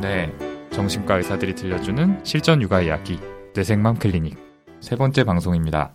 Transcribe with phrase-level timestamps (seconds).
[0.00, 0.32] 네,
[0.70, 3.18] 정신과 의사들이 들려주는 실전 육아 이야기
[3.54, 4.36] 뇌생맘 클리닉
[4.80, 5.92] 세 번째 방송입니다.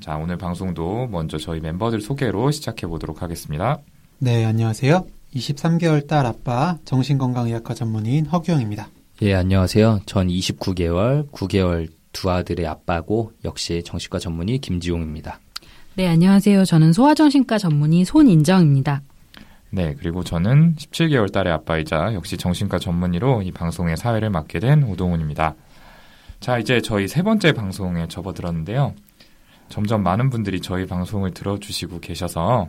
[0.00, 3.78] 자, 오늘 방송도 먼저 저희 멤버들 소개로 시작해 보도록 하겠습니다.
[4.18, 5.06] 네, 안녕하세요.
[5.34, 8.88] 23개월 딸 아빠 정신건강의학과 전문의인 허규영입니다.
[9.20, 10.00] 예, 안녕하세요.
[10.06, 15.40] 전 29개월, 9개월 두 아들의 아빠고 역시 정신과 전문의 김지용입니다.
[15.94, 16.64] 네, 안녕하세요.
[16.64, 19.02] 저는 소아정신과 전문의 손인정입니다.
[19.74, 25.54] 네, 그리고 저는 17개월 딸의 아빠이자 역시 정신과 전문의로 이 방송의 사회를 맡게 된 오동훈입니다.
[26.40, 28.94] 자, 이제 저희 세 번째 방송에 접어들었는데요.
[29.70, 32.68] 점점 많은 분들이 저희 방송을 들어주시고 계셔서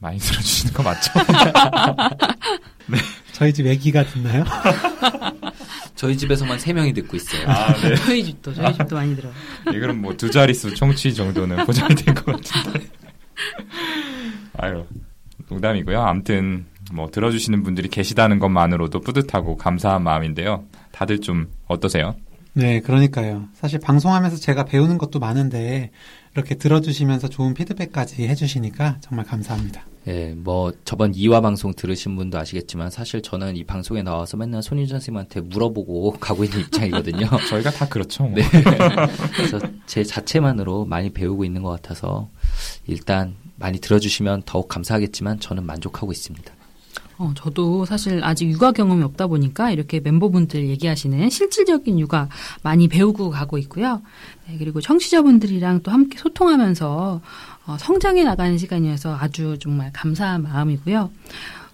[0.00, 1.12] 많이 들어주시는 거 맞죠?
[2.90, 2.98] 네.
[3.32, 4.44] 저희 집 애기가 듣나요?
[5.94, 7.48] 저희 집에서만 3명이 듣고 있어요.
[7.48, 7.94] 아, 네.
[7.94, 9.32] 저희 집도, 저희 집도 많이 들어요.
[9.70, 12.88] 네, 그럼 뭐 두 자릿수 청취 정도는 보장이 될 것 같은데.
[14.58, 14.84] 아유,
[15.52, 16.00] 농담이고요.
[16.00, 20.64] 아무튼 뭐 들어주시는 분들이 계시다는 것만으로도 뿌듯하고 감사한 마음인데요.
[20.90, 22.14] 다들 좀 어떠세요?
[22.54, 23.48] 네, 그러니까요.
[23.54, 25.90] 사실 방송하면서 제가 배우는 것도 많은데
[26.34, 29.86] 이렇게 들어주시면서 좋은 피드백까지 해주시니까 정말 감사합니다.
[30.08, 34.96] 예, 뭐 저번 2화 방송 들으신 분도 아시겠지만 사실 저는 이 방송에 나와서 맨날 손희준
[34.98, 37.26] 선생님한테 물어보고 가고 있는 입장이거든요.
[37.48, 38.24] 저희가 다 그렇죠.
[38.24, 38.34] 뭐.
[38.34, 38.42] 네.
[39.36, 42.28] 그래서 제 자체만으로 많이 배우고 있는 것 같아서
[42.86, 46.52] 일단 많이 들어주시면 더욱 감사하겠지만 저는 만족하고 있습니다.
[47.18, 52.28] 어, 저도 사실 아직 육아 경험이 없다 보니까 이렇게 멤버분들 얘기하시는 실질적인 육아
[52.62, 54.02] 많이 배우고 가고 있고요.
[54.48, 57.20] 네, 그리고 청취자분들이랑 또 함께 소통하면서
[57.66, 61.10] 어, 성장해 나가는 시간이어서 아주 정말 감사한 마음이고요.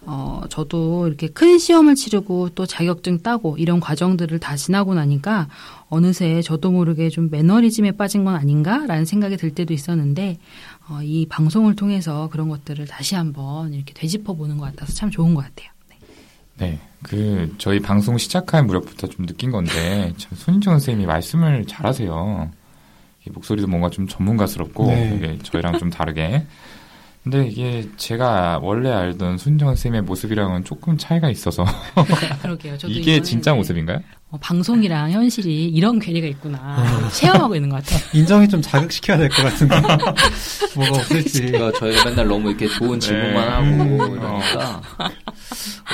[0.03, 5.48] 어, 저도 이렇게 큰 시험을 치르고 또 자격증 따고 이런 과정들을 다 지나고 나니까
[5.89, 10.39] 어느새 저도 모르게 좀 매너리즘에 빠진 건 아닌가라는 생각이 들 때도 있었는데
[10.91, 15.34] 어, 이 방송을 통해서 그런 것들을 다시 한번 이렇게 되짚어 보는 것 같아서 참 좋은
[15.34, 15.70] 것 같아요.
[15.89, 15.98] 네.
[16.56, 16.78] 네.
[17.03, 22.50] 그, 저희 방송 시작할 무렵부터 좀 느낀 건데, 손인정 선생님이 말씀을 잘하세요.
[23.31, 25.38] 목소리도 뭔가 좀 전문가스럽고, 네.
[25.43, 26.47] 저희랑 좀 다르게.
[27.22, 31.65] 근데 이게 제가 원래 알던 순정 쌤의 모습이랑은 조금 차이가 있어서.
[32.41, 32.78] 그러게요.
[32.78, 34.00] 저도 이게 진짜 모습인가요?
[34.31, 37.09] 어, 방송이랑 현실이 이런 괴리가 있구나.
[37.12, 38.00] 체험하고 있는 것 같아요.
[38.12, 39.75] 인정이 좀 자극시켜야 될 것 같은데.
[40.77, 41.47] 뭐가 없을지.
[41.47, 43.50] 그러니까 저희가 맨날 너무 이렇게 좋은 질문만 네.
[43.50, 43.65] 하고
[44.05, 44.17] 음.
[44.19, 44.83] 이러니까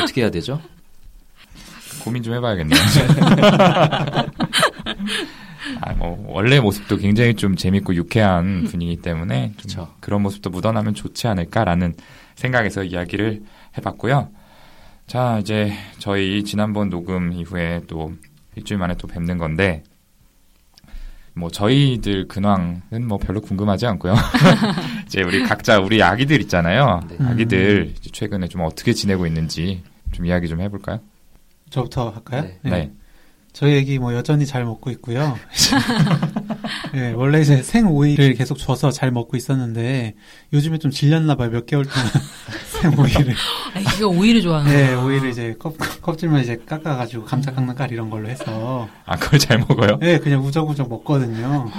[0.03, 0.61] 어떻게 해야 되죠?
[2.03, 2.79] 고민 좀 해봐야겠네요.
[5.81, 11.29] 아, 뭐 원래 모습도 굉장히 좀 재밌고 유쾌한 분이기 때문에 좀 그런 모습도 묻어나면 좋지
[11.29, 11.95] 않을까라는
[12.35, 13.43] 생각에서 이야기를
[13.79, 14.29] 해봤고요.
[15.07, 18.15] 자, 이제 저희 지난번 녹음 이후에 또
[18.57, 19.83] 일주일 만에 또 뵙는 건데
[21.35, 24.15] 뭐 저희들 근황은 뭐 별로 궁금하지 않고요.
[25.07, 27.01] 이제 우리 각자 우리 아기들 있잖아요.
[27.09, 27.17] 네.
[27.27, 29.83] 아기들 최근에 좀 어떻게 지내고 있는지
[30.13, 31.01] 좀 이야기 좀 해볼까요?
[31.71, 32.43] 저부터 할까요?
[32.43, 32.59] 네.
[32.63, 32.71] 네.
[32.71, 32.93] 네.
[33.53, 35.37] 저희 애기 뭐 여전히 잘 먹고 있고요.
[36.93, 40.15] 네, 원래 이제 생 오이를 계속 줘서 잘 먹고 있었는데
[40.53, 41.51] 요즘에 좀 질렸나 봐요.
[41.51, 42.09] 몇 개월 동안
[42.81, 43.35] 생 오이를.
[43.75, 48.11] 아, 이거 오이를 좋아하는 네, 오이를 이제 껍, 껍질만 이제 깎아가지고 감자 깎는 깔 이런
[48.11, 48.89] 걸로 해서.
[49.05, 49.99] 아, 그걸 잘 먹어요?
[50.01, 51.71] 네, 그냥 우적우적 먹거든요.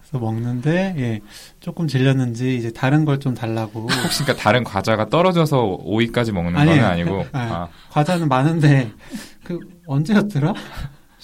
[0.00, 1.20] 그래서 먹는데 예
[1.60, 6.80] 조금 질렸는지 이제 다른 걸 좀 달라고 혹시 그러니까 다른 과자가 떨어져서 오이까지 먹는 아니에요.
[6.82, 7.68] 건 아니고 아, 아.
[7.90, 8.92] 과자는 많은데
[9.42, 10.52] 그 언제였더라?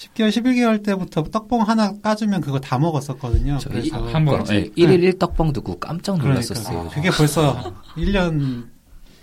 [0.03, 3.59] 10개월, 11개월 때부터 떡봉 하나 까주면 그거 다 먹었었거든요.
[3.63, 4.69] 그래서 한 번, 네.
[4.71, 6.89] 1일 1떡봉 듣고 깜짝 놀랐었어요.
[6.89, 6.95] 그러니까.
[6.95, 8.65] 그게 벌써 1년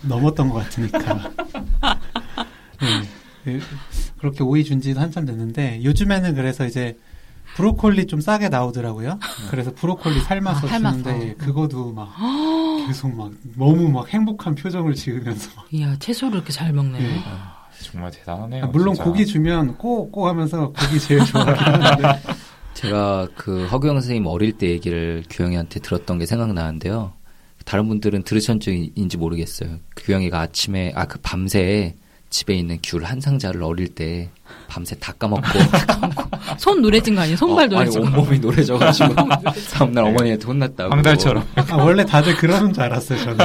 [0.02, 1.30] 넘었던 것 같으니까.
[3.44, 3.60] 네.
[4.19, 6.96] 그렇게 오이 준 지도 한참 됐는데, 요즘에는 그래서 이제
[7.56, 9.19] 브로콜리 좀 싸게 나오더라고요.
[9.50, 12.14] 그래서 브로콜리 삶아서 아, 주는데, 그거도 막
[12.86, 15.50] 계속 막 너무 막 행복한 표정을 지으면서.
[15.72, 16.98] 이야, 채소를 이렇게 잘 먹네.
[16.98, 17.22] 네.
[17.82, 18.64] 정말 대단하네요.
[18.64, 19.04] 아, 물론 진짜.
[19.04, 22.20] 고기 주면 꼬꼬 하면서 고기 제일 좋아하는데
[22.74, 27.12] 제가 그 허경 선생님 어릴 때 얘기를 규영이한테 들었던 게 생각나는데요.
[27.64, 29.78] 다른 분들은 들으셨는지 모르겠어요.
[29.96, 31.94] 규영이가 아침에 아 그 밤새
[32.31, 34.31] 집에 있는 귤 한 상자를 어릴 때
[34.69, 35.43] 밤새 다 까먹고
[36.59, 37.37] 손 노래진 거 아니에요?
[37.37, 38.06] 손발 어, 노래진 거.
[38.09, 39.15] 온몸이 노래져가지고
[39.75, 40.91] 다음날 어머니한테 혼났다고.
[40.94, 41.44] 황달처럼.
[41.56, 43.41] 아, 원래 다들 그러는 줄 알았어요 저는.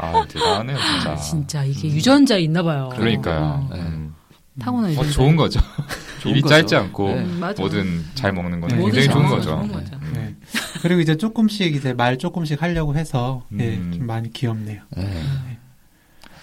[0.00, 1.10] 아 대단하네요 진짜.
[1.10, 1.92] 아, 진짜 이게 음.
[1.94, 2.90] 유전자 있나 봐요.
[2.94, 3.68] 그러니까요.
[3.70, 3.74] 어.
[3.74, 4.14] 음.
[4.60, 5.08] 타고난 유전자.
[5.08, 5.60] 어, 좋은 거죠.
[6.26, 7.24] 입이 짧지 않고 네.
[7.56, 8.76] 뭐든 잘 먹는 건 네.
[8.76, 9.50] 굉장히 좋은 거죠.
[9.50, 9.96] 좋은 거죠.
[10.12, 10.20] 네.
[10.20, 10.34] 네.
[10.82, 13.92] 그리고 이제 조금씩 이제 말 조금씩 하려고 해서 예, 음.
[13.94, 14.82] 좀 많이 귀엽네요.
[14.96, 15.22] 네.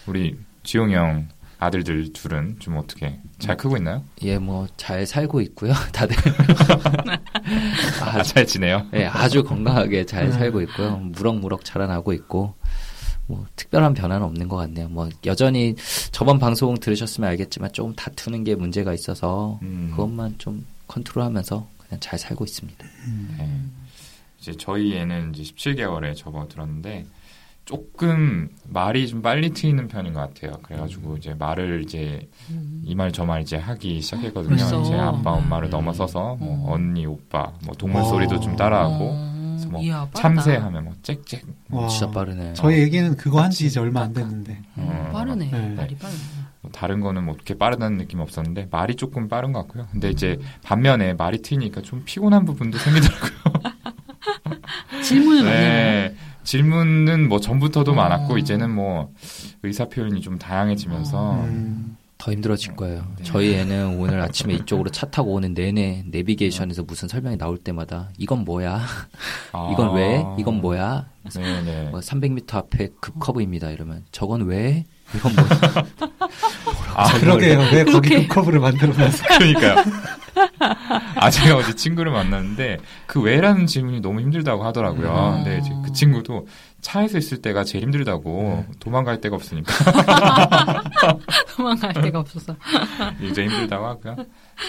[0.07, 4.03] 우리 지용 형 아들들 둘은 좀 어떻게 잘 크고 있나요?
[4.21, 5.73] 예, 뭐 잘 살고 있고요.
[5.93, 6.15] 다들
[8.01, 8.85] 아, 잘 지내요?
[8.93, 10.31] 예, 아주 건강하게 잘 네.
[10.31, 10.97] 살고 있고요.
[10.97, 12.55] 무럭무럭 자라나고 있고
[13.27, 14.87] 뭐 특별한 변화는 없는 것 같네요.
[14.89, 15.75] 뭐 여전히
[16.11, 19.87] 저번 방송 들으셨으면 알겠지만 조금 다투는 게 문제가 있어서 음.
[19.91, 22.85] 그것만 좀 컨트롤하면서 그냥 잘 살고 있습니다.
[23.07, 23.35] 음.
[23.37, 23.49] 네.
[24.39, 27.05] 이제 저희 애는 이제 17개월에 접어들었는데
[27.65, 30.59] 조금 말이 좀 빨리 트이는 편인 것 같아요.
[30.61, 31.17] 그래가지고 음.
[31.17, 32.81] 이제 말을 이제 음.
[32.85, 34.55] 이말 저 말 이제 하기 시작했거든요.
[34.55, 34.81] 벌써?
[34.81, 35.71] 이제 아빠 엄마를 음.
[35.71, 41.39] 넘어서서 뭐 언니 오빠 뭐 동물 소리도 좀 따라하고 그래서 뭐 이야, 참새하면 뭐 짹짹.
[41.71, 42.53] 와, 진짜 빠르네.
[42.53, 44.61] 저희 애기는 그거 한 지 이제 얼마 안 됐는데.
[44.75, 45.49] 어, 빠르네.
[45.49, 45.69] 네.
[45.75, 46.19] 말이 빠르네.
[46.61, 49.87] 뭐 다른 거는 뭐 그렇게 빠르다는 느낌 없었는데 말이 조금 빠른 것 같고요.
[49.91, 53.31] 근데 이제 반면에 말이 트이니까 좀 피곤한 부분도 생기더라고요.
[55.03, 56.15] 질문을 많이 네.
[56.45, 57.95] 질문은 뭐 전부터도 어.
[57.95, 59.11] 많았고 이제는 뭐
[59.63, 61.43] 의사 표현이 좀 다양해지면서 어.
[61.43, 61.97] 음.
[62.17, 63.05] 더 힘들어질 거예요.
[63.17, 63.23] 네.
[63.23, 68.45] 저희 애는 오늘 아침에 이쪽으로 차 타고 오는 내내 내비게이션에서 무슨 설명이 나올 때마다 이건
[68.45, 68.81] 뭐야?
[69.51, 69.69] 아.
[69.73, 70.23] 이건 왜?
[70.39, 71.07] 이건 뭐야?
[71.33, 71.89] 네네.
[71.89, 73.69] 뭐 300m 앞에 급 커브입니다.
[73.69, 74.85] 이러면 저건 왜?
[75.13, 75.45] 이건 뭐?
[76.95, 77.59] 아 그러게요.
[77.73, 79.23] 왜 거기 급 커브를 만들어놨어?
[79.37, 79.75] 그러니까요.
[81.15, 82.77] 아 제가 어제 친구를 만났는데
[83.07, 85.11] 그 왜라는 질문이 너무 힘들다고 하더라고요.
[85.11, 85.31] 아.
[85.35, 86.47] 근데 이제 그 친구도
[86.81, 88.73] 차에서 있을 때가 제일 힘들다고 네.
[88.79, 89.73] 도망갈 데가 없으니까
[91.55, 92.55] 도망갈 데가 없어서
[93.21, 94.15] 이제 힘들다고 하고요.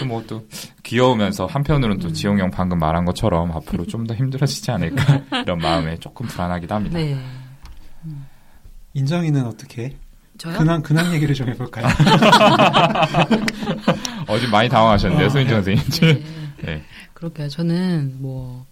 [0.06, 0.46] 뭐또
[0.82, 2.12] 귀여우면서 한편으로는 또 음.
[2.12, 6.96] 지용 형 방금 말한 것처럼 앞으로 좀 더 힘들어지지 않을까 이런 마음에 조금 불안하기도 합니다.
[6.96, 7.18] 네.
[8.94, 9.96] 인정이는 어떻게?
[10.38, 10.58] 저요?
[10.58, 11.86] 근황 근황 얘기를 좀 해볼까요?
[14.28, 15.76] 어제 많이 당황하셨는데요, 어, 소인정 네.
[15.76, 16.24] 선생님.
[16.58, 16.64] 네.
[16.64, 16.82] 네.
[17.14, 17.48] 그렇게요.
[17.48, 18.66] 저는 뭐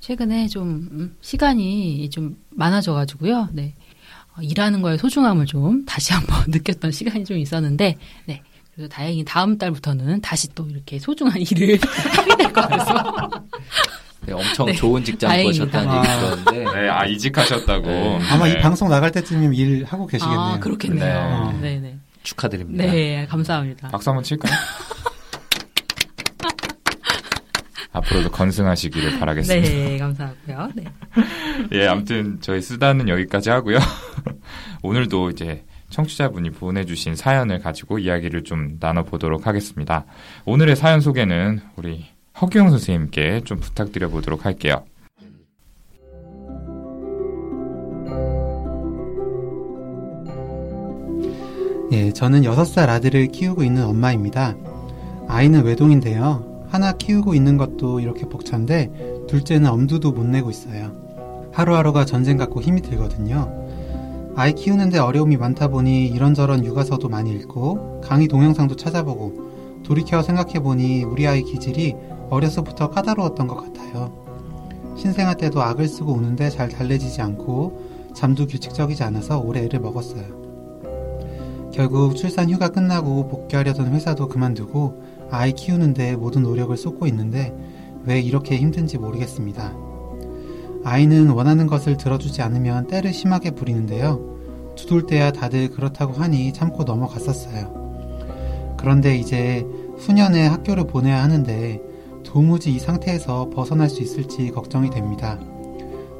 [0.00, 3.48] 최근에 좀 음, 시간이 좀 많아져가지고요.
[3.52, 3.74] 네.
[4.36, 8.42] 어, 일하는 거의 소중함을 좀 다시 한번 느꼈던 시간이 좀 있었는데, 네.
[8.74, 11.78] 그래서 다행히 다음 달부터는 다시 또 이렇게 소중한 일을
[12.16, 13.44] 하게 될 것 같아서.
[14.28, 14.74] 네, 엄청 네.
[14.74, 16.80] 좋은 직장 구하셨다는 얘기 들었는데.
[16.80, 17.86] 네, 아, 이직하셨다고.
[17.86, 18.18] 네.
[18.30, 20.40] 아마 이 방송 나갈 때쯤이면 일 하고 계시겠네요.
[20.40, 21.02] 아, 그렇겠네요.
[21.02, 21.14] 네.
[21.14, 21.58] 어.
[21.62, 21.98] 네, 네.
[22.22, 22.84] 축하드립니다.
[22.84, 23.88] 네, 감사합니다.
[23.88, 24.52] 박수 한번 칠까요?
[27.90, 29.68] 앞으로도 건승하시기를 바라겠습니다.
[29.68, 30.68] 네, 감사하고요.
[30.74, 30.84] 네.
[31.72, 33.78] 예, 아무튼 저희 수다는 여기까지 하고요.
[34.82, 40.04] 오늘도 이제 청취자분이 보내주신 사연을 가지고 이야기를 좀 나눠보도록 하겠습니다.
[40.44, 42.06] 오늘의 사연 소개는 우리
[42.40, 44.84] 허규영 선생님께 좀 부탁드려 보도록 할게요.
[51.90, 54.54] 예, 저는 6살 아들을 키우고 있는 엄마입니다.
[55.26, 56.66] 아이는 외동인데요.
[56.70, 60.92] 하나 키우고 있는 것도 이렇게 벅찬데 둘째는 엄두도 못 내고 있어요.
[61.52, 63.50] 하루하루가 전쟁 같고 힘이 들거든요.
[64.36, 71.26] 아이 키우는데 어려움이 많다 보니 이런저런 육아서도 많이 읽고 강의 동영상도 찾아보고 돌이켜 생각해보니 우리
[71.26, 71.96] 아이 기질이
[72.30, 74.12] 어려서부터 까다로웠던 것 같아요.
[74.96, 80.38] 신생아 때도 악을 쓰고 우는데 잘 달래지지 않고 잠도 규칙적이지 않아서 오래 애를 먹었어요.
[81.72, 87.54] 결국 출산 휴가 끝나고 복귀하려던 회사도 그만두고 아이 키우는데 모든 노력을 쏟고 있는데
[88.04, 89.72] 왜 이렇게 힘든지 모르겠습니다.
[90.84, 94.74] 아이는 원하는 것을 들어주지 않으면 때를 심하게 부리는데요.
[94.74, 98.76] 두돌 때야 다들 그렇다고 하니 참고 넘어갔었어요.
[98.78, 99.66] 그런데 이제
[99.98, 101.87] 후년에 학교를 보내야 하는데
[102.28, 105.38] 도무지 이 상태에서 벗어날 수 있을지 걱정이 됩니다.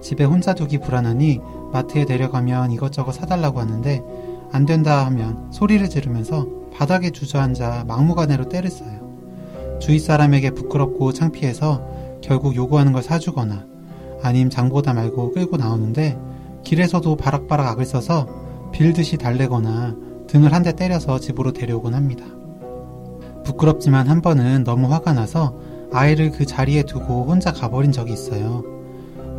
[0.00, 1.38] 집에 혼자 두기 불안하니
[1.70, 4.02] 마트에 내려가면 이것저것 사달라고 하는데
[4.50, 9.78] 안 된다 하면 소리를 지르면서 바닥에 주저앉아 막무가내로 때를 써요.
[9.80, 11.86] 주위 사람에게 부끄럽고 창피해서
[12.22, 13.66] 결국 요구하는 걸 사주거나
[14.22, 16.18] 아님 장보다 말고 끌고 나오는데
[16.64, 18.26] 길에서도 바락바락 악을 써서
[18.72, 19.94] 빌듯이 달래거나
[20.26, 22.24] 등을 한 대 때려서 집으로 데려오곤 합니다.
[23.44, 28.62] 부끄럽지만 한 번은 너무 화가 나서 아이를 그 자리에 두고 혼자 가버린 적이 있어요.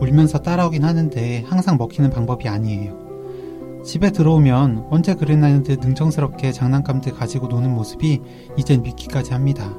[0.01, 3.81] 울면서 따라오긴 하는데 항상 먹히는 방법이 아니에요.
[3.83, 8.21] 집에 들어오면 언제 그랬나는 듯 능청스럽게 장난감들 가지고 노는 모습이
[8.57, 9.73] 이젠 믿기까지 합니다.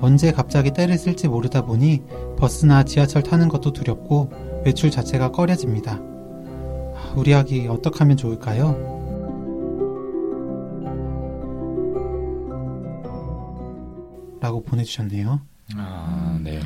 [0.00, 2.02] 언제 갑자기 때를 쓸지 모르다 보니
[2.38, 4.30] 버스나 지하철 타는 것도 두렵고
[4.64, 6.00] 외출 자체가 꺼려집니다.
[7.16, 8.94] 우리 아기 어떻게 하면 좋을까요?
[14.40, 15.53] 라고 보내주셨네요.
[15.76, 16.60] 아, 네.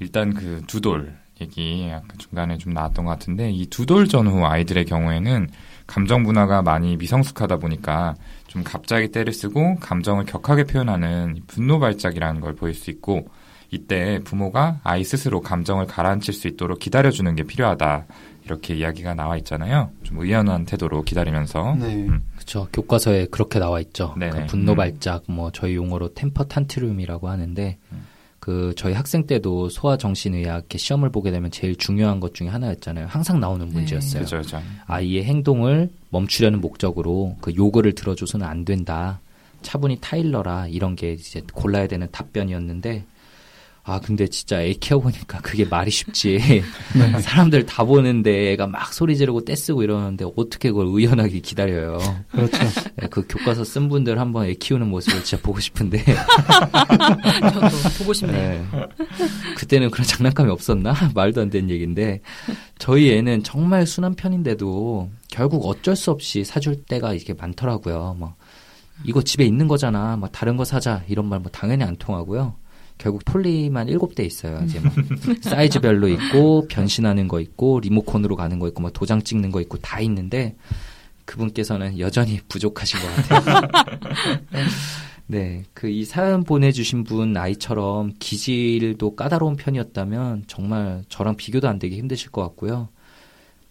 [0.00, 5.48] 일단 그 두돌 얘기 약간 중간에 좀 나왔던 것 같은데 이 두돌 전후 아이들의 경우에는
[5.86, 8.14] 감정 분화가 많이 미성숙하다 보니까
[8.46, 13.28] 좀 갑자기 때를 쓰고 감정을 격하게 표현하는 분노 발작이라는 걸 보일 수 있고
[13.70, 18.06] 이때 부모가 아이 스스로 감정을 가라앉힐 수 있도록 기다려주는 게 필요하다.
[18.48, 19.90] 이렇게 이야기가 나와 있잖아요.
[20.02, 21.76] 좀 의연한 태도로 기다리면서.
[21.78, 21.94] 네.
[21.94, 22.22] 음.
[22.34, 22.66] 그렇죠.
[22.72, 24.14] 교과서에 그렇게 나와 있죠.
[24.18, 24.76] 그 분노 음.
[24.76, 28.06] 발작, 뭐 저희 용어로 템퍼 탄트룸이라고 하는데 음.
[28.40, 33.06] 그 저희 학생 때도 소아 정신의학 시험을 보게 되면 제일 중요한 것 중에 하나였잖아요.
[33.08, 33.74] 항상 나오는 네.
[33.74, 34.24] 문제였어요.
[34.24, 34.30] 네.
[34.30, 39.20] 그렇죠, 아이의 행동을 멈추려는 목적으로 그 요구를 들어줘서는 안 된다.
[39.60, 43.04] 차분히 타일러라 이런 게 이제 골라야 되는 답변이었는데
[43.90, 46.38] 아 근데 진짜 애 키워보니까 그게 말이 쉽지.
[46.94, 47.20] 네.
[47.22, 51.98] 사람들 다 보는데 애가 막 소리 지르고 떼쓰고 이러는데 어떻게 그걸 의연하게 기다려요?
[52.30, 52.58] 그렇죠.
[52.96, 56.04] 네, 그 교과서 쓴 분들 한번 애 키우는 모습을 진짜 보고 싶은데.
[56.04, 57.68] 저도
[57.98, 58.66] 보고 싶네요.
[58.72, 58.86] 네.
[59.56, 60.94] 그때는 그런 장난감이 없었나?
[61.14, 62.20] 말도 안 되는 얘기인데.
[62.78, 68.16] 저희 애는 정말 순한 편인데도 결국 어쩔 수 없이 사줄 때가 이렇게 많더라고요.
[68.18, 68.34] 뭐
[69.04, 70.16] 이거 집에 있는 거잖아.
[70.16, 71.02] 뭐 다른 거 사자.
[71.08, 72.54] 이런 말 뭐 당연히 안 통하고요
[72.98, 74.60] 결국 폴리만 일곱 대 있어요.
[74.64, 74.90] 이제 뭐
[75.40, 80.00] 사이즈별로 있고 변신하는 거 있고 리모컨으로 가는 거 있고 뭐 도장 찍는 거 있고 다
[80.00, 80.56] 있는데
[81.24, 83.68] 그분께서는 여전히 부족하신 것 같아요.
[85.30, 91.96] 네, 그 이 사연 보내주신 분 아이처럼 기질도 까다로운 편이었다면 정말 저랑 비교도 안 되게
[91.96, 92.88] 힘드실 것 같고요.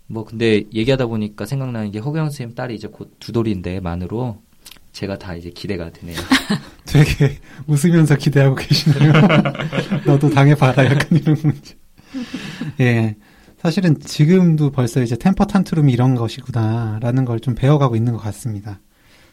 [0.06, 4.42] 뭐 근데 얘기하다 보니까 생각나는 게 허경 선생님 딸이 이제 곧 두 돌인데 만으로
[4.98, 6.18] 제가 다 이제 기대가 되네요.
[6.88, 7.38] 되게
[7.68, 9.14] 웃으면서 기대하고 계시네요.
[10.08, 11.76] 너도 당해봐라 약간 이런 문제.
[12.82, 13.16] 예.
[13.62, 18.80] 사실은 지금도 벌써 이제 템퍼 탄트룸이 이런 것이구나라는 걸 좀 배워가고 있는 것 같습니다.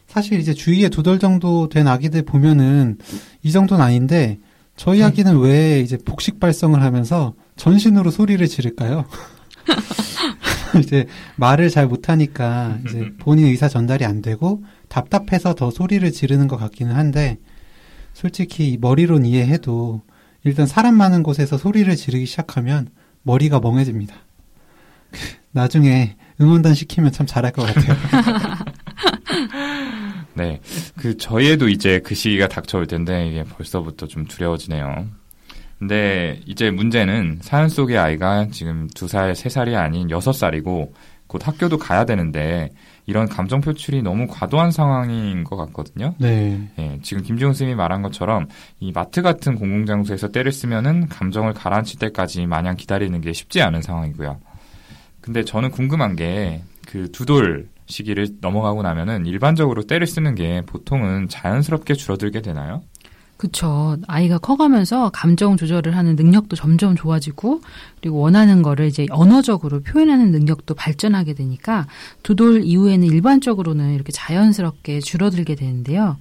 [0.07, 2.99] 사실 이제 주위에 두 돌 정도 된 아기들 보면은
[3.43, 4.39] 이 정도는 아닌데
[4.77, 5.05] 저희 네.
[5.05, 9.07] 아기는 왜 이제 복식 발성을 하면서 전신으로 소리를 지를까요?
[10.79, 11.07] 이제
[11.37, 14.63] 말을 잘 못하니까 이제 본인 의사 전달이 안 되고
[14.95, 17.39] 답답해서 더 소리를 지르는 것 같기는 한데
[18.13, 20.03] 솔직히 머리론 이해해도
[20.45, 22.89] 일단 사람 많은 곳에서 소리를 지르기 시작하면
[23.23, 24.15] 머리가 멍해집니다.
[25.51, 27.97] 나중에 응원단 시키면 참 잘할 것 같아요.
[30.35, 30.61] 네.
[30.97, 35.07] 그, 저희에도 이제 그 시기가 닥쳐올 텐데, 이게 벌써부터 좀 두려워지네요.
[35.79, 40.93] 근데 이제 문제는 사연 속의 아이가 지금 두 살, 세 살이 아닌 여섯 살이고,
[41.29, 42.71] 곧 학교도 가야 되는데,
[43.07, 46.15] 이런 감정 표출이 너무 과도한 상황인 것 같거든요.
[46.19, 46.69] 네.
[46.79, 48.49] 예, 지금 김지훈 선생님이 말한 것처럼
[48.81, 54.39] 이 마트 같은 공공장소에서 때를 쓰면은 감정을 가라앉힐 때까지 마냥 기다리는 게 쉽지 않은 상황이고요.
[55.21, 61.95] 근데 저는 궁금한 게 그 두돌 시기를 넘어가고 나면은 일반적으로 때를 쓰는 게 보통은 자연스럽게
[61.95, 62.83] 줄어들게 되나요?
[63.45, 63.99] 그쵸.
[64.07, 67.61] 아이가 커가면서 감정 조절을 하는 능력도 점점 좋아지고,
[68.01, 71.87] 그리고 원하는 거를 이제 언어적으로 표현하는 능력도 발전하게 되니까,
[72.23, 76.17] 두 돌 이후에는 일반적으로는 이렇게 자연스럽게 줄어들게 되는데요.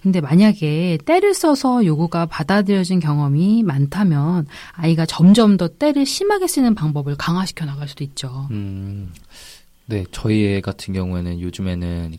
[0.00, 7.16] 근데 만약에 때를 써서 요구가 받아들여진 경험이 많다면, 아이가 점점 더 때를 심하게 쓰는 방법을
[7.16, 8.46] 강화시켜 나갈 수도 있죠.
[8.52, 9.12] 음,
[9.86, 10.04] 네.
[10.12, 12.16] 저희 애 같은 경우에는 요즘에는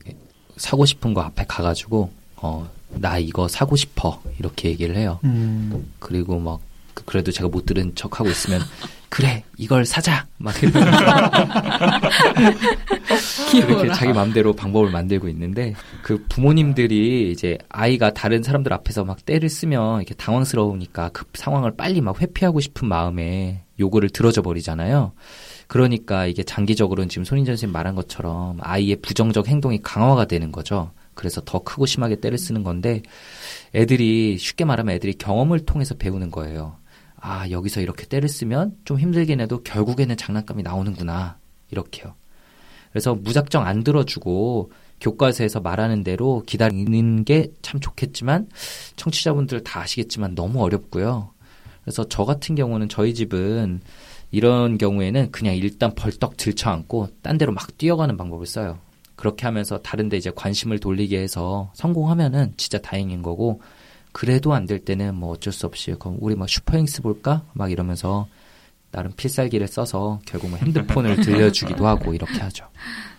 [0.57, 5.19] 사고 싶은 거 앞에 가가지고, 어, 나 이거 사고 싶어 이렇게 얘기를 해요.
[5.23, 5.91] 음.
[5.99, 6.59] 그리고 막
[7.05, 8.61] 그래도 제가 못 들은 척 하고 있으면
[9.09, 10.53] 그래 이걸 사자 막
[13.53, 19.49] 이렇게 자기 마음대로 방법을 만들고 있는데 그 부모님들이 이제 아이가 다른 사람들 앞에서 막 때를
[19.49, 25.11] 쓰면 이렇게 당황스러우니까 그 상황을 빨리 막 회피하고 싶은 마음에 요구를 들어줘 버리잖아요.
[25.67, 30.91] 그러니까 이게 장기적으로는 지금 손인전 선생님 말한 것처럼 아이의 부정적 행동이 강화가 되는 거죠.
[31.13, 33.01] 그래서 더 크고 심하게 때를 쓰는 건데
[33.75, 36.77] 애들이 쉽게 말하면 애들이 경험을 통해서 배우는 거예요.
[37.17, 41.37] 아, 여기서 이렇게 때를 쓰면 좀 힘들긴 해도 결국에는 장난감이 나오는구나.
[41.69, 42.15] 이렇게요.
[42.91, 48.49] 그래서 무작정 안 들어주고 교과서에서 말하는 대로 기다리는 게 참 좋겠지만
[48.97, 51.31] 청취자분들 다 아시겠지만 너무 어렵고요.
[51.83, 53.81] 그래서 저 같은 경우는 저희 집은
[54.31, 58.79] 이런 경우에는 그냥 일단 벌떡 들쳐안고 딴 데로 막 뛰어가는 방법을 써요.
[59.21, 63.61] 그렇게 하면서 다른데 이제 관심을 돌리게 해서 성공하면은 진짜 다행인 거고
[64.13, 68.27] 그래도 안 될 때는 뭐 어쩔 수 없이 그럼 우리 뭐 슈퍼행스 볼까 막 이러면서
[68.89, 72.65] 나름 필살기를 써서 결국 뭐 핸드폰을 들려주기도 하고 이렇게 하죠.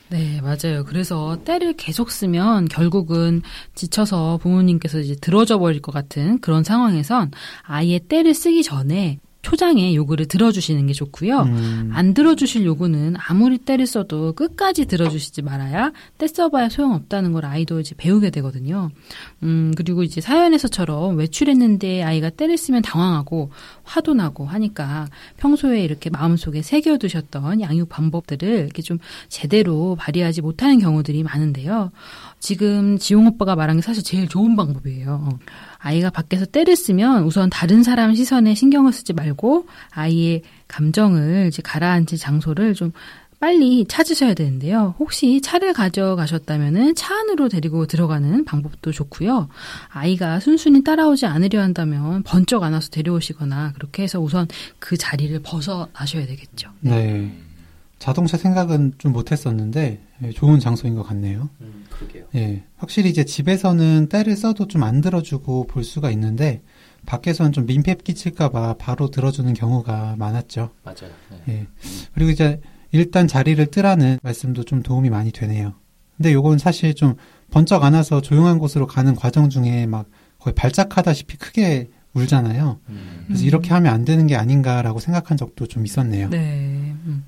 [0.08, 0.84] 네, 맞아요.
[0.84, 3.40] 그래서 때를 계속 쓰면 결국은
[3.76, 7.30] 지쳐서 부모님께서 이제 들어져 버릴 것 같은 그런 상황에선
[7.62, 11.40] 아예 때를 쓰기 전에 초장에 요구를 들어주시는 게 좋고요.
[11.40, 11.90] 음.
[11.92, 17.94] 안 들어주실 요구는 아무리 때를 써도 끝까지 들어주시지 말아야 때 써봐야 소용없다는 걸 아이도 이제
[17.96, 18.90] 배우게 되거든요.
[19.42, 23.50] 음, 그리고 이제 사연에서처럼 외출했는데 아이가 때를 쓰면 당황하고
[23.82, 25.08] 화도 나고 하니까
[25.38, 31.90] 평소에 이렇게 마음속에 새겨두셨던 양육 방법들을 이렇게 좀 제대로 발휘하지 못하는 경우들이 많은데요.
[32.38, 35.38] 지금 지용 오빠가 말한 게 사실 제일 좋은 방법이에요.
[35.82, 42.18] 아이가 밖에서 때를 쓰면 우선 다른 사람 시선에 신경을 쓰지 말고 아이의 감정을 이제 가라앉힐
[42.18, 42.92] 장소를 좀
[43.40, 44.94] 빨리 찾으셔야 되는데요.
[45.00, 49.48] 혹시 차를 가져가셨다면은 차 안으로 데리고 들어가는 방법도 좋고요.
[49.88, 54.46] 아이가 순순히 따라오지 않으려 한다면 번쩍 안아서 데려오시거나 그렇게 해서 우선
[54.78, 56.70] 그 자리를 벗어나셔야 되겠죠.
[56.82, 57.36] 네.
[58.02, 61.50] 자동차 생각은 좀 못했었는데 예, 좋은 장소인 것 같네요.
[61.60, 62.24] 음, 그러게요.
[62.34, 66.62] 예, 확실히 이제 집에서는 때를 써도 좀 안 들어주고 볼 수가 있는데
[67.06, 70.70] 밖에서는 좀 민폐 끼칠까봐 바로 들어주는 경우가 많았죠.
[70.82, 71.12] 맞아요.
[71.30, 71.42] 네.
[71.54, 71.66] 예.
[72.12, 75.74] 그리고 이제 일단 자리를 뜨라는 말씀도 좀 도움이 많이 되네요.
[76.16, 77.14] 근데 요건 사실 좀
[77.52, 80.06] 번쩍 안아서 조용한 곳으로 가는 과정 중에 막
[80.40, 82.80] 거의 발작하다시피 크게 울잖아요.
[82.88, 83.24] 음.
[83.28, 86.28] 그래서 이렇게 하면 안 되는 게 아닌가라고 생각한 적도 좀 있었네요.
[86.30, 86.94] 네.
[87.06, 87.24] 음.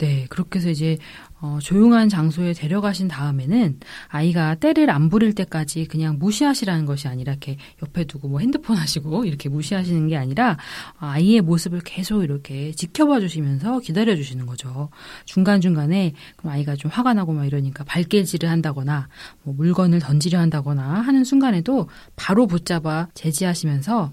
[0.00, 0.96] 네, 그렇게 해서 이제
[1.42, 7.58] 어, 조용한 장소에 데려가신 다음에는 아이가 때를 안 부릴 때까지 그냥 무시하시라는 것이 아니라 이렇게
[7.82, 10.56] 옆에 두고 뭐 핸드폰 하시고 이렇게 무시하시는 게 아니라
[10.98, 14.88] 아이의 모습을 계속 이렇게 지켜봐 주시면서 기다려 주시는 거죠.
[15.26, 19.08] 중간중간에 그럼 아이가 좀 화가 나고 막 이러니까 발길질을 한다거나
[19.42, 24.12] 뭐 물건을 던지려 한다거나 하는 순간에도 바로 붙잡아 제지하시면서 어,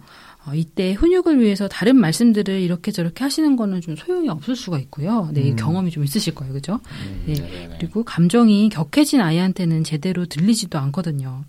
[0.56, 5.30] 이때 훈육을 위해서 다른 말씀들을 이렇게 저렇게 하시는 거는 좀 소용이 없을 수가 있고요.
[5.34, 5.56] 네, 음.
[5.56, 6.54] 경험이 좀 있으실 거예요.
[6.54, 6.80] 그죠?
[7.02, 7.34] 음, 네.
[7.34, 11.44] 네 그리고 감정이 격해진 아이한테는 제대로 들리지도 않거든요.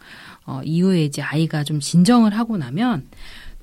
[0.46, 3.06] 어, 이후에 이제 아이가 좀 진정을 하고 나면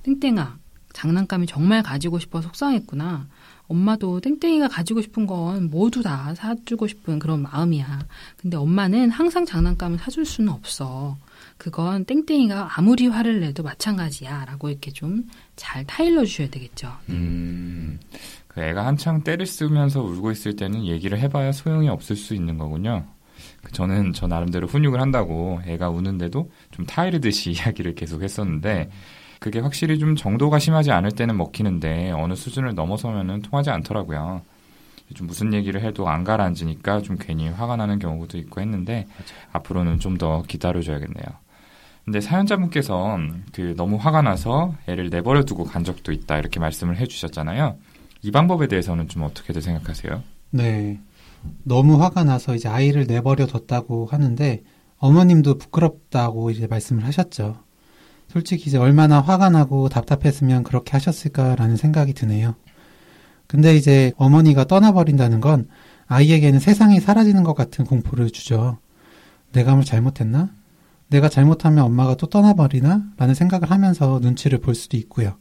[0.04, 0.58] 땡땡아,
[0.94, 3.28] 장난감이 정말 가지고 싶어 속상했구나.
[3.68, 8.06] 엄마도 땡땡이가 가지고 싶은 건 모두 다 사주고 싶은 그런 마음이야.
[8.38, 11.18] 근데 엄마는 항상 장난감을 사줄 수는 없어.
[11.58, 14.46] 그건 땡땡이가 아무리 화를 내도 마찬가지야.
[14.46, 15.24] 라고 이렇게 좀
[15.56, 16.92] 잘 타일러 주셔야 되겠죠.
[17.10, 17.98] 음,
[18.50, 23.06] 그 애가 한창 때를 쓰면서 울고 있을 때는 얘기를 해봐야 소용이 없을 수 있는 거군요.
[23.64, 28.90] 그 저는 저 나름대로 훈육을 한다고 애가 우는데도 좀 타이르듯이 이야기를 계속 했었는데,
[29.40, 34.42] 그게 확실히 좀 정도가 심하지 않을 때는 먹히는데 어느 수준을 넘어서면은 통하지 않더라고요.
[35.14, 39.48] 좀 무슨 얘기를 해도 안 가라앉으니까 좀 괜히 화가 나는 경우도 있고 했는데 맞아요.
[39.54, 41.26] 앞으로는 좀 더 기다려줘야겠네요.
[42.06, 43.18] 근데 사연자분께서
[43.52, 47.78] 그 너무 화가 나서 애를 내버려 두고 간 적도 있다 이렇게 말씀을 해주셨잖아요.
[48.22, 50.22] 이 방법에 대해서는 좀 어떻게들 생각하세요?
[50.52, 51.00] 네.
[51.64, 54.64] 너무 화가 나서 이제 아이를 내버려 뒀다고 하는데
[54.98, 57.58] 어머님도 부끄럽다고 이제 말씀을 하셨죠.
[58.28, 62.56] 솔직히 이제 얼마나 화가 나고 답답했으면 그렇게 하셨을까라는 생각이 드네요.
[63.48, 65.68] 근데 이제 어머니가 떠나버린다는 건
[66.08, 68.78] 아이에게는 세상이 사라지는 것 같은 공포를 주죠.
[69.54, 70.50] 뭘 잘못했나?
[71.08, 73.04] 내가 잘못하면 엄마가 또 떠나버리나?
[73.18, 75.36] 라는 생각을 하면서 눈치를 볼 수도 있고요.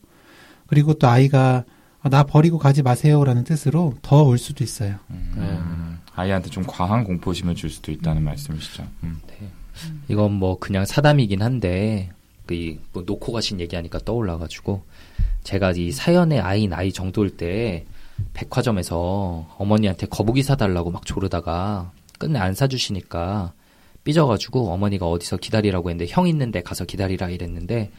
[0.66, 1.64] 그리고 또 아이가
[2.02, 4.96] 나 버리고 가지 마세요라는 뜻으로 더 올 수도 있어요.
[5.10, 8.24] 음, 아이한테 좀 과한 공포심을 줄 수도 있다는 음.
[8.24, 8.84] 말씀이시죠.
[9.04, 9.20] 음.
[9.26, 9.48] 네.
[10.08, 12.10] 이건 뭐 그냥 사담이긴 한데
[12.46, 14.82] 그뭐 놓고 가신 얘기하니까 떠올라가지고
[15.44, 17.86] 제가 이 사연의 아이 나이 정도일 때
[18.34, 23.52] 백화점에서 어머니한테 거북이 사달라고 막 조르다가 끝내 안 사주시니까
[24.04, 27.90] 삐져가지고 어머니가 어디서 기다리라고 했는데 형 있는데 가서 기다리라 이랬는데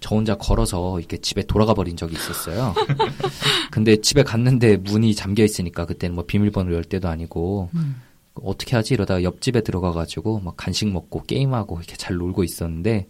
[0.00, 2.74] 저 혼자 걸어서 이렇게 집에 돌아가 버린 적이 있었어요.
[3.70, 8.02] 근데 집에 갔는데 문이 잠겨 있으니까 그때는 뭐 비밀번호 열 때도 아니고 음.
[8.34, 13.06] 어떻게 하지 이러다가 옆집에 들어가가지고 막 간식 먹고 게임하고 이렇게 잘 놀고 있었는데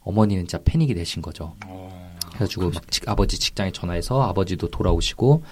[0.00, 1.54] 어머니는 진짜 패닉이 되신 거죠.
[1.66, 5.44] 어, 그래가지고 막 직, 아버지 직장에 전화해서 아버지도 돌아오시고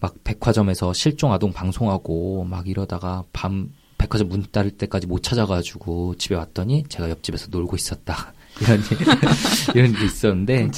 [0.00, 6.34] 막 백화점에서 실종 아동 방송하고 막 이러다가 밤 백화점 문 닫을 때까지 못 찾아가지고 집에
[6.34, 8.32] 왔더니 제가 옆집에서 놀고 있었다.
[8.60, 8.80] 이런
[9.74, 10.70] 이런 게 있었는데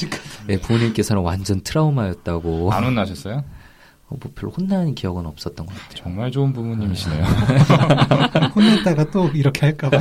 [0.49, 2.73] 네, 부모님께서는 완전 트라우마였다고.
[2.73, 3.45] 안 혼나셨어요?
[4.09, 5.95] 어, 뭐 별로 혼나는 기억은 없었던 것 같아요.
[5.95, 7.25] 정말 좋은 부모님이시네요.
[8.55, 9.99] 혼냈다가 또 이렇게 할까봐.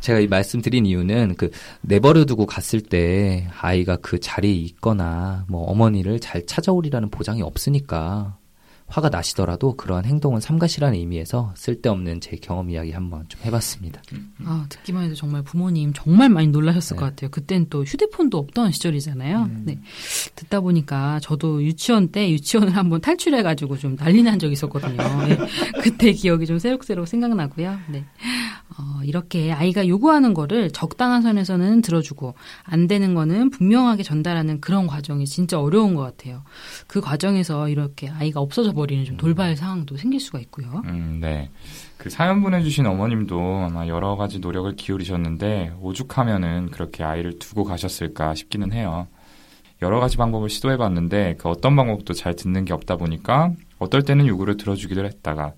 [0.00, 1.50] 제가 이 말씀드린 이유는 그
[1.82, 8.38] 내버려 두고 갔을 때 아이가 그 자리에 있거나 뭐 어머니를 잘 찾아오리라는 보장이 없으니까
[8.88, 14.02] 화가 나시더라도 그러한 행동은 삼가시라는 의미에서 쓸데없는 제 경험 이야기 한번 좀 해봤습니다.
[14.44, 17.00] 아 듣기만 해도 정말 부모님 정말 많이 놀라셨을 네.
[17.00, 17.30] 것 같아요.
[17.30, 19.42] 그땐 또 휴대폰도 없던 시절이잖아요.
[19.42, 19.62] 음.
[19.66, 19.78] 네
[20.34, 24.96] 듣다 보니까 저도 유치원 때 유치원을 한번 탈출해가지고 좀 난리 난 적이 있었거든요.
[24.96, 25.38] 네.
[25.82, 27.78] 그때 기억이 좀 새록새록 생각나고요.
[27.88, 28.04] 네.
[28.78, 35.26] 어, 이렇게 아이가 요구하는 거를 적당한 선에서는 들어주고 안 되는 거는 분명하게 전달하는 그런 과정이
[35.26, 36.44] 진짜 어려운 것 같아요.
[36.86, 40.82] 그 과정에서 이렇게 아이가 없어져 버리는 좀 돌발 상황도 생길 수가 있고요.
[40.86, 41.50] 음, 네.
[41.96, 48.72] 그 사연 보내주신 어머님도 아마 여러 가지 노력을 기울이셨는데 오죽하면은 그렇게 아이를 두고 가셨을까 싶기는
[48.72, 49.08] 해요.
[49.82, 54.56] 여러 가지 방법을 시도해봤는데 그 어떤 방법도 잘 듣는 게 없다 보니까 어떨 때는 요구를
[54.56, 55.52] 들어주기도 했다가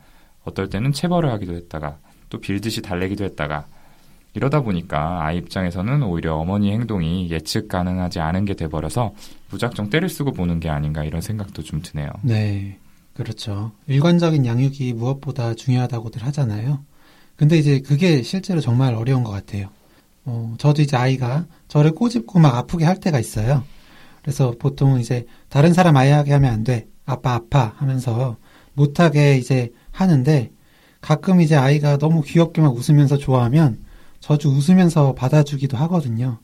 [0.44, 1.98] 어떨 때는 체벌을 하기도 했다가
[2.30, 3.66] 또 빌듯이 달래기도 했다가
[4.32, 9.12] 이러다 보니까 아이 입장에서는 오히려 어머니 행동이 예측 가능하지 않은 게 돼버려서
[9.50, 12.08] 무작정 때를 쓰고 보는 게 아닌가 이런 생각도 좀 드네요.
[12.22, 12.78] 네.
[13.12, 13.72] 그렇죠.
[13.86, 16.82] 일관적인 양육이 무엇보다 중요하다고들 하잖아요.
[17.36, 19.68] 근데 이제 그게 실제로 정말 어려운 것 같아요.
[20.24, 23.64] 어, 저도 이제 아이가 저를 꼬집고 막 아프게 할 때가 있어요.
[24.22, 26.86] 그래서 보통 이제 다른 사람 아이하게 하면 안 돼.
[27.04, 28.36] 아빠 아파 하면서
[28.74, 30.50] 못하게 이제 하는데
[31.00, 33.78] 가끔 이제 아이가 너무 귀엽게 막 웃으면서 좋아하면
[34.20, 36.38] 저도 웃으면서 받아주기도 하거든요.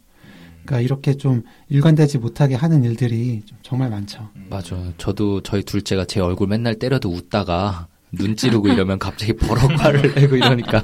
[0.64, 4.28] 그러니까 이렇게 좀 일관되지 못하게 하는 일들이 정말 많죠.
[4.48, 4.92] 맞아요.
[4.98, 10.36] 저도 저희 둘째가 제 얼굴 맨날 때려도 웃다가 눈 찌르고 이러면 갑자기 버럭 화를 내고
[10.36, 10.82] 이러니까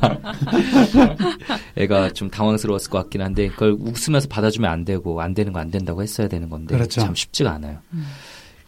[1.77, 5.71] 애가 좀 당황스러웠을 것 같긴 한데 그걸 웃으면서 받아주면 안 되고 안 되는 거 안
[5.71, 7.01] 된다고 했어야 되는 건데 그렇죠.
[7.01, 7.79] 참 쉽지가 않아요.
[7.93, 8.05] 음.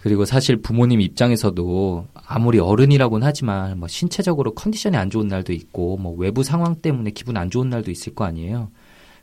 [0.05, 6.15] 그리고 사실 부모님 입장에서도 아무리 어른이라고는 하지만 뭐 신체적으로 컨디션이 안 좋은 날도 있고 뭐
[6.15, 8.69] 외부 상황 때문에 기분 안 좋은 날도 있을 거 아니에요.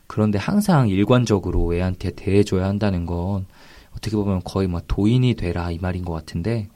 [0.08, 3.46] 그런데 항상 일관적으로 애한테 대해줘야 한다는 건
[3.96, 6.66] 어떻게 보면 거의 뭐 도인이 되라 이 말인 것 같은데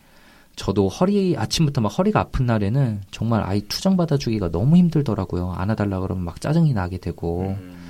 [0.55, 5.51] 저도 허리 아침부터 막 허리가 아픈 날에는 정말 아이 투정 받아주기가 너무 힘들더라고요.
[5.57, 7.57] 안아달라 그러면 막 짜증이 나게 되고.
[7.59, 7.86] 음.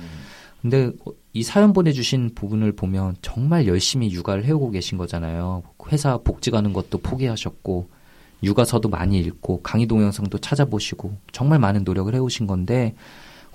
[0.61, 0.91] 근데
[1.33, 5.63] 이 사연 보내주신 부분을 보면 정말 열심히 육아를 해오고 계신 거잖아요.
[5.91, 7.89] 회사 복지 가는 것도 포기하셨고
[8.43, 12.95] 육아서도 많이 읽고 강의 동영상도 찾아보시고 정말 많은 노력을 해오신 건데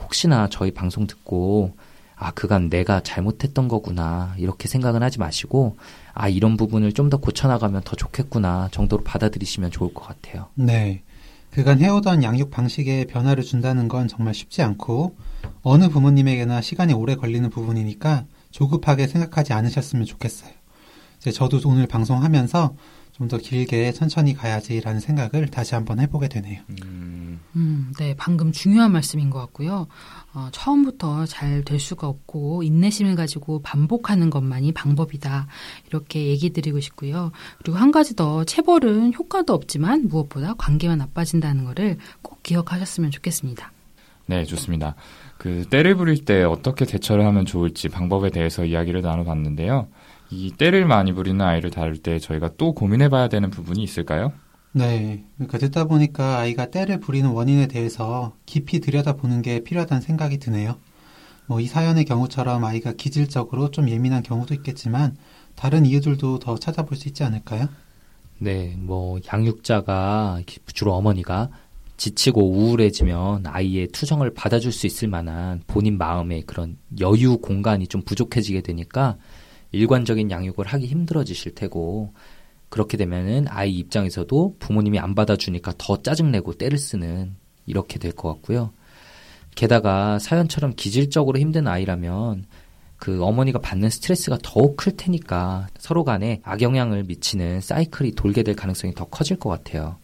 [0.01, 1.77] 혹시나 저희 방송 듣고
[2.17, 5.77] 아 그간 내가 잘못했던 거구나 이렇게 생각은 하지 마시고
[6.15, 10.47] 아 이런 부분을 좀 더 고쳐나가면 더 좋겠구나 정도로 받아들이시면 좋을 것 같아요.
[10.55, 11.03] 네.
[11.51, 15.15] 그간 해오던 양육 방식에 변화를 준다는 건 정말 쉽지 않고
[15.63, 20.51] 어느 부모님에게나 시간이 오래 걸리는 부분이니까 조급하게 생각하지 않으셨으면 좋겠어요.
[21.19, 22.75] 이제 저도 오늘 방송하면서
[23.13, 26.63] 좀 더 길게 천천히 가야지라는 생각을 다시 한번 해보게 되네요.
[26.83, 29.87] 음, 음 네, 방금 중요한 말씀인 것 같고요.
[30.35, 35.47] 어, 처음부터 잘 될 수가 없고 인내심을 가지고 반복하는 것만이 방법이다.
[35.87, 37.31] 이렇게 얘기 드리고 싶고요.
[37.59, 43.71] 그리고 한 가지 더 체벌은 효과도 없지만 무엇보다 관계가 나빠진다는 것을 꼭 기억하셨으면 좋겠습니다.
[44.27, 44.97] 네, 좋습니다.
[45.43, 49.89] 그 때를 부릴 때 어떻게 대처를 하면 좋을지 방법에 대해서 이야기를 나눠봤는데요.
[50.31, 54.33] 이 때를 많이 부리는 아이를 다룰 때 저희가 또 고민해봐야 되는 부분이 있을까요?
[54.73, 55.25] 네.
[55.37, 60.79] 그러니까 듣다 보니까 아이가 때를 부리는 원인에 대해서 깊이 들여다보는 게 필요하다는 생각이 드네요.
[61.47, 65.17] 뭐 이 사연의 경우처럼 아이가 기질적으로 좀 예민한 경우도 있겠지만
[65.57, 67.69] 다른 이유들도 더 찾아볼 수 있지 않을까요?
[68.39, 68.77] 네.
[68.79, 71.51] 뭐 양육자가 주로 어머니가
[72.03, 78.63] 지치고 우울해지면 아이의 투정을 받아줄 수 있을 만한 본인 마음의 그런 여유 공간이 좀 부족해지게
[78.63, 79.19] 되니까
[79.71, 82.13] 일관적인 양육을 하기 힘들어지실 테고
[82.71, 87.37] 그렇게 되면은 아이 입장에서도 부모님이 안 받아주니까 더 짜증내고 때를 쓰는
[87.67, 88.73] 이렇게 될 것 같고요.
[89.55, 92.47] 게다가 사연처럼 기질적으로 힘든 아이라면
[92.97, 98.93] 그 어머니가 받는 스트레스가 더욱 클 테니까 서로 간에 악영향을 미치는 사이클이 돌게 될 가능성이
[98.93, 100.02] 더 커질 것 같아요.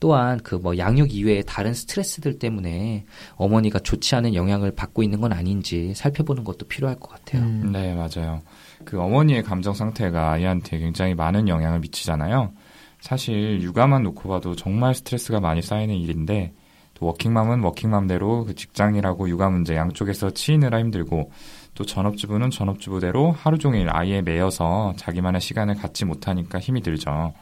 [0.00, 3.04] 또한 그 뭐 양육 이외의 다른 스트레스들 때문에
[3.36, 7.42] 어머니가 좋지 않은 영향을 받고 있는 건 아닌지 살펴보는 것도 필요할 것 같아요.
[7.42, 7.70] 음.
[7.72, 8.42] 네, 맞아요.
[8.84, 12.52] 그 어머니의 감정 상태가 아이한테 굉장히 많은 영향을 미치잖아요.
[13.00, 16.52] 사실 육아만 놓고 봐도 정말 스트레스가 많이 쌓이는 일인데
[16.94, 21.30] 또 워킹맘은 워킹맘대로 그 직장이라고 육아 문제 양쪽에서 치이느라 힘들고
[21.74, 27.32] 또 전업주부는 전업주부대로 하루 종일 아이에 매여서 자기만의 시간을 갖지 못하니까 힘이 들죠.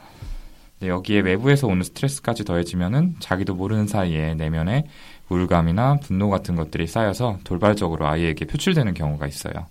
[0.79, 4.87] 네, 여기에 외부에서 오는 스트레스까지 더해지면은 자기도 모르는 사이에 내면에
[5.29, 9.67] 우울감이나 분노 같은 것들이 쌓여서 돌발적으로 아이에게 표출되는 경우가 있어요.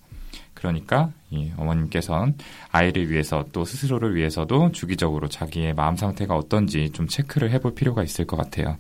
[0.56, 2.36] 그러니까 이 어머님께서는
[2.72, 8.26] 아이를 위해서 또 스스로를 위해서도 주기적으로 자기의 마음 상태가 어떤지 좀 체크를 해볼 필요가 있을
[8.26, 8.78] 것 같아요.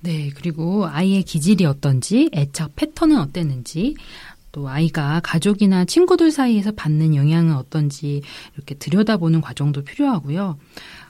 [0.00, 3.96] 네, 그리고 아이의 기질이 어떤지, 애착 패턴은 어땠는지,
[4.52, 8.22] 또 아이가 가족이나 친구들 사이에서 받는 영향은 어떤지
[8.54, 10.58] 이렇게 들여다보는 과정도 필요하고요.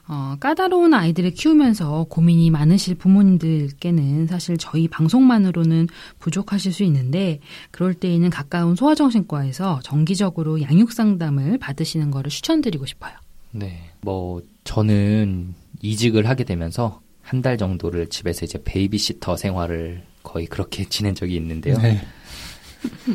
[0.09, 7.40] 어, 까다로운 아이들을 키우면서 고민이 많으실 부모님들께는 사실 저희 방송만으로는 부족하실 수 있는데
[7.71, 13.12] 그럴 때에는 가까운 소아정신과에서 정기적으로 양육 상담을 받으시는 것을 추천드리고 싶어요.
[13.53, 13.90] 네.
[14.01, 21.14] 뭐 저는 이직을 하게 되면서 한 달 정도를 집에서 이제 베이비시터 생활을 거의 그렇게 지낸
[21.14, 21.77] 적이 있는데요.
[21.77, 22.01] 네.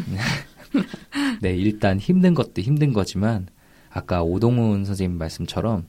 [1.41, 3.47] 네, 일단 힘든 것도 힘든 거지만
[3.89, 5.87] 아까 오동훈 선생님 말씀처럼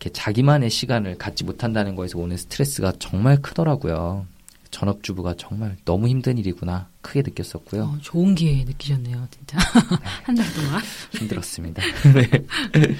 [0.00, 4.26] 이렇게 자기만의 시간을 갖지 못한다는 거에서 오는 스트레스가 정말 크더라고요.
[4.70, 7.82] 전업주부가 정말 너무 힘든 일이구나 크게 느꼈었고요.
[7.82, 9.58] 어, 좋은 기회 느끼셨네요, 진짜
[10.24, 10.80] 한 달 동안
[11.12, 11.82] 힘들었습니다.
[12.14, 12.94] 네.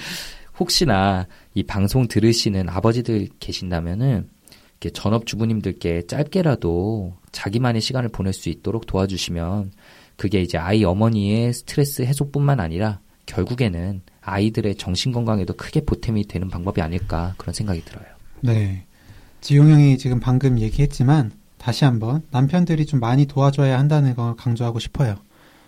[0.58, 4.28] 혹시나 이 방송 들으시는 아버지들 계신다면은
[4.80, 9.72] 이렇게 전업주부님들께 짧게라도 자기만의 시간을 보낼 수 있도록 도와주시면
[10.16, 16.80] 그게 이제 아이 어머니의 스트레스 해소뿐만 아니라 결국에는 아이들의 정신 건강에도 크게 보탬이 되는 방법이
[16.80, 18.06] 아닐까 그런 생각이 들어요.
[18.40, 18.84] 네.
[19.40, 25.16] 지용 형이 지금 방금 얘기했지만 다시 한번 남편들이 좀 많이 도와줘야 한다는 걸 강조하고 싶어요.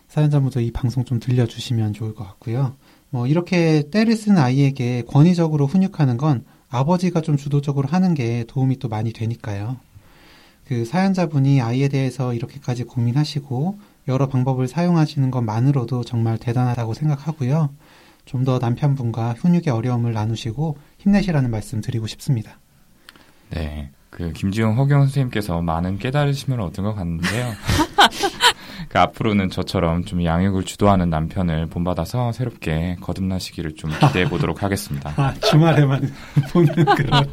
[0.08, 2.76] 사연자분도 이 방송 좀 들려주시면 좋을 것 같고요.
[3.10, 8.88] 뭐 이렇게 때를 쓰는 아이에게 권위적으로 훈육하는 건 아버지가 좀 주도적으로 하는 게 도움이 또
[8.88, 9.76] 많이 되니까요.
[10.66, 17.70] 그 사연자분이 아이에 대해서 이렇게까지 고민하시고 여러 방법을 사용하시는 것만으로도 정말 대단하다고 생각하고요.
[18.24, 22.58] 좀 더 남편분과 훈육의 어려움을 나누시고 힘내시라는 말씀 드리고 싶습니다.
[23.50, 23.90] 네.
[24.10, 27.52] 그 김지용 허경 선생님께서 많은 깨달으심을 얻은 것 같는데요.
[28.88, 35.12] 그 앞으로는 저처럼 좀 양육을 주도하는 남편을 본받아서 새롭게 거듭나시기를 좀 기대해 보도록 하겠습니다.
[35.16, 36.12] 아, 주말에만
[36.52, 37.32] 보는 그런.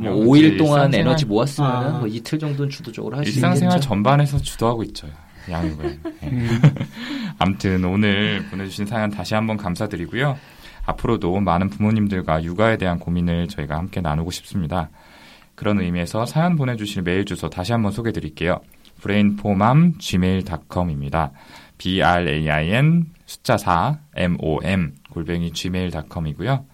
[0.00, 1.98] 뭐 5일 동안 에너지 모았으면 아.
[1.98, 3.46] 뭐 이틀 정도는 주도적으로 할 수 있겠죠.
[3.46, 5.08] 일상생활 전반에서 주도하고 있죠.
[5.58, 5.98] 네.
[6.24, 6.60] 음.
[7.38, 10.38] 아무튼 오늘 보내주신 사연 다시 한번 감사드리고요.
[10.86, 14.90] 앞으로도 많은 부모님들과 육아에 대한 고민을 저희가 함께 나누고 싶습니다.
[15.54, 18.60] 그런 의미에서 사연 보내주실 메일 주소 다시 한번 소개해 드릴게요.
[19.02, 21.32] brainformam gmail.com입니다.
[21.78, 26.64] b-r-a-i-n 숫자 4 m-o-m 골뱅이 gmail.com이고요.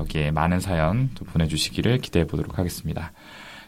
[0.00, 3.12] 여기에 많은 사연 또 보내주시기를 기대해 보도록 하겠습니다.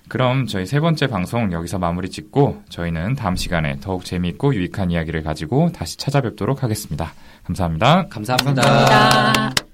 [0.09, 5.23] 그럼 저희 세 번째 방송 여기서 마무리 짓고 저희는 다음 시간에 더욱 재미있고 유익한 이야기를
[5.23, 7.13] 가지고 다시 찾아뵙도록 하겠습니다.
[7.45, 8.07] 감사합니다.
[8.09, 8.63] 감사합니다.
[8.63, 9.66] 감사합니다.